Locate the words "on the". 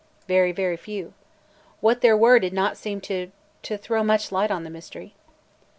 4.49-4.71